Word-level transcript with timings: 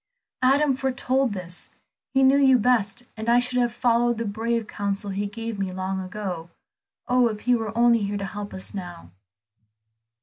"Adam 0.41 0.75
foretold 0.75 1.31
this. 1.33 1.69
He 2.15 2.23
knew 2.23 2.39
you 2.39 2.57
best, 2.57 3.03
and 3.15 3.29
I 3.29 3.37
should 3.37 3.59
have 3.59 3.71
followed 3.71 4.17
the 4.17 4.25
brave 4.25 4.65
counsel 4.65 5.11
he 5.11 5.27
gave 5.27 5.59
me 5.59 5.71
long 5.71 5.99
ago. 6.01 6.49
Oh, 7.07 7.27
if 7.27 7.41
he 7.41 7.53
were 7.53 7.77
only 7.77 7.99
here 7.99 8.17
to 8.17 8.25
help 8.25 8.51
us 8.51 8.73
now!" 8.73 9.11